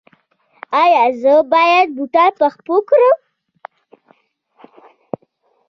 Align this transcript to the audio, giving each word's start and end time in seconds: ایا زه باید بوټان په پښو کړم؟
ایا 0.81 1.03
زه 1.21 1.33
باید 1.51 1.87
بوټان 1.95 2.31
په 2.39 2.47
پښو 2.51 2.77
کړم؟ 2.89 3.17